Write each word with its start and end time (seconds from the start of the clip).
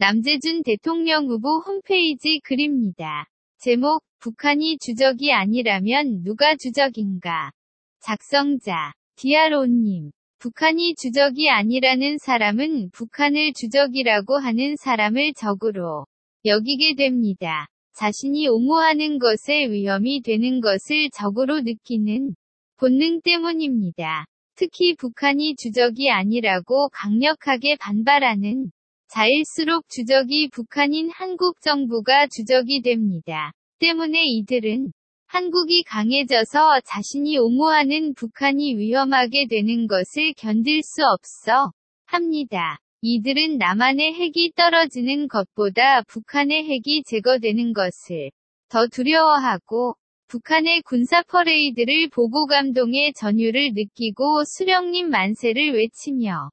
남재준 0.00 0.62
대통령 0.62 1.26
후보 1.26 1.58
홈페이지 1.58 2.40
글입니다. 2.42 3.26
제목, 3.58 4.02
북한이 4.20 4.78
주적이 4.78 5.34
아니라면 5.34 6.22
누가 6.24 6.56
주적인가? 6.56 7.52
작성자, 8.00 8.94
디아로님. 9.16 10.10
북한이 10.38 10.94
주적이 10.94 11.50
아니라는 11.50 12.16
사람은 12.16 12.92
북한을 12.92 13.52
주적이라고 13.52 14.38
하는 14.38 14.74
사람을 14.76 15.34
적으로 15.34 16.06
여기게 16.46 16.94
됩니다. 16.94 17.66
자신이 17.94 18.48
옹호하는 18.48 19.18
것에 19.18 19.66
위험이 19.70 20.22
되는 20.22 20.62
것을 20.62 21.10
적으로 21.12 21.60
느끼는 21.60 22.34
본능 22.78 23.20
때문입니다. 23.20 24.24
특히 24.54 24.94
북한이 24.96 25.56
주적이 25.56 26.10
아니라고 26.10 26.88
강력하게 26.88 27.76
반발하는 27.76 28.70
자일수록 29.12 29.88
주적이 29.88 30.50
북한인 30.50 31.10
한국 31.10 31.60
정부가 31.60 32.28
주적이 32.28 32.80
됩니다. 32.82 33.52
때문에 33.80 34.24
이들은 34.24 34.92
한국이 35.26 35.82
강해져서 35.82 36.82
자신이 36.84 37.36
옹호하는 37.38 38.14
북한이 38.14 38.76
위험하게 38.76 39.48
되는 39.48 39.88
것을 39.88 40.32
견딜 40.36 40.82
수 40.84 41.02
없어 41.04 41.72
합니다. 42.06 42.78
이들은 43.02 43.58
남한의 43.58 44.14
핵이 44.14 44.52
떨어지는 44.54 45.26
것보다 45.26 46.02
북한의 46.02 46.66
핵이 46.68 47.02
제거되는 47.04 47.72
것을 47.72 48.30
더 48.68 48.86
두려워하고 48.86 49.96
북한의 50.28 50.82
군사 50.82 51.24
퍼레이드를 51.24 52.10
보고 52.10 52.46
감동의 52.46 53.14
전율을 53.14 53.72
느끼고 53.74 54.44
수령님 54.44 55.10
만세를 55.10 55.74
외치며 55.74 56.50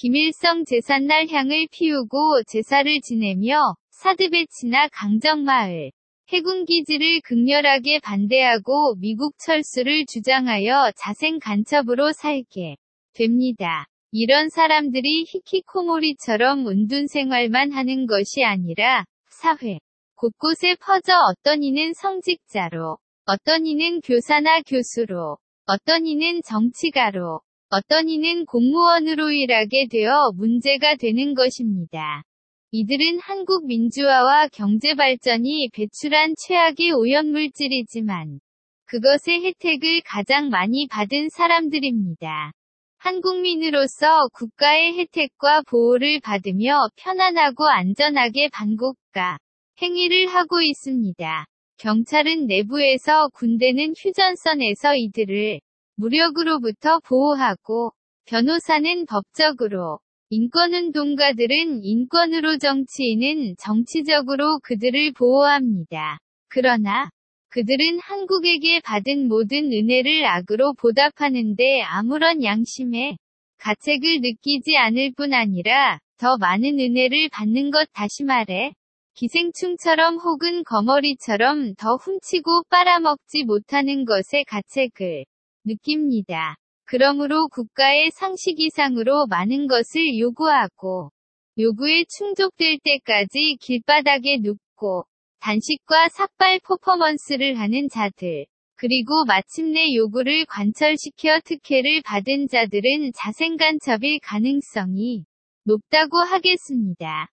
김일성 0.00 0.64
제삿날 0.64 1.26
향을 1.26 1.66
피우고 1.72 2.44
제사를 2.46 3.00
지내며 3.00 3.74
사드배치나 3.90 4.86
강정마을, 4.92 5.90
해군기지를 6.28 7.20
극렬하게 7.24 7.98
반대하고 7.98 8.94
미국 9.00 9.34
철수를 9.40 10.06
주장하여 10.06 10.92
자생 10.96 11.40
간첩으로 11.40 12.12
살게 12.12 12.76
됩니다. 13.12 13.86
이런 14.12 14.50
사람들이 14.50 15.24
히키코모리처럼 15.26 16.64
운둔 16.64 17.08
생활만 17.08 17.72
하는 17.72 18.06
것이 18.06 18.44
아니라 18.44 19.04
사회 19.28 19.80
곳곳에 20.14 20.76
퍼져 20.76 21.14
어떤 21.28 21.64
이는 21.64 21.92
성직자로, 21.94 22.98
어떤 23.24 23.66
이는 23.66 24.00
교사나 24.02 24.60
교수로, 24.60 25.38
어떤 25.66 26.06
이는 26.06 26.40
정치가로, 26.44 27.40
어떤 27.70 28.08
이는 28.08 28.46
공무원으로 28.46 29.30
일하게 29.30 29.88
되어 29.90 30.32
문제가 30.34 30.96
되는 30.96 31.34
것입니다. 31.34 32.22
이들은 32.70 33.18
한국 33.20 33.66
민주화와 33.66 34.48
경제 34.48 34.94
발전이 34.94 35.68
배출한 35.74 36.34
최악의 36.38 36.92
오염물질이지만 36.92 38.40
그것의 38.86 39.44
혜택을 39.44 40.00
가장 40.06 40.48
많이 40.48 40.86
받은 40.88 41.28
사람들입니다. 41.28 42.52
한국민으로서 42.96 44.28
국가의 44.32 44.98
혜택과 44.98 45.62
보호를 45.68 46.20
받으며 46.20 46.88
편안하고 46.96 47.66
안전하게 47.66 48.48
반국가 48.48 49.36
행위를 49.82 50.28
하고 50.28 50.62
있습니다. 50.62 51.44
경찰은 51.76 52.46
내부에서 52.46 53.28
군대는 53.34 53.92
휴전선에서 53.96 54.96
이들을 54.96 55.60
무력으로부터 55.98 57.00
보호하고 57.00 57.90
변호사는 58.24 59.06
법적으로 59.06 59.98
인권운동가들은 60.30 61.82
인권으로 61.82 62.58
정치인은 62.58 63.56
정치적으로 63.58 64.60
그들을 64.60 65.12
보호합니다. 65.14 66.18
그러나 66.48 67.10
그들은 67.48 67.98
한국에게 67.98 68.80
받은 68.80 69.26
모든 69.26 69.72
은혜를 69.72 70.24
악으로 70.24 70.74
보답하는데 70.74 71.82
아무런 71.82 72.44
양심의 72.44 73.18
가책을 73.58 74.20
느끼지 74.20 74.76
않을 74.76 75.14
뿐 75.16 75.34
아니라 75.34 75.98
더 76.16 76.36
많은 76.36 76.78
은혜를 76.78 77.28
받는 77.32 77.72
것 77.72 77.88
다시 77.92 78.22
말해 78.22 78.72
기생충처럼 79.14 80.18
혹은 80.18 80.62
거머리처럼 80.62 81.74
더 81.74 81.96
훔치고 81.96 82.66
빨아먹지 82.68 83.42
못하는 83.42 84.04
것의 84.04 84.44
가책을 84.46 85.24
느낍니다. 85.68 86.56
그러므로 86.84 87.46
국가의 87.48 88.10
상식 88.12 88.58
이상으로 88.58 89.26
많은 89.26 89.68
것을 89.68 90.18
요구하고 90.18 91.12
요구에 91.58 92.04
충족될 92.08 92.78
때까지 92.82 93.58
길바닥에 93.60 94.38
눕고 94.38 95.04
단식과 95.40 96.08
삭발 96.08 96.60
퍼포먼스를 96.64 97.58
하는 97.58 97.88
자들 97.88 98.46
그리고 98.76 99.24
마침내 99.26 99.94
요구를 99.94 100.46
관철시켜 100.46 101.40
특혜를 101.44 102.00
받은 102.04 102.46
자들은 102.48 103.12
자생간첩일 103.14 104.20
가능성이 104.22 105.24
높다고 105.64 106.18
하겠습니다. 106.18 107.28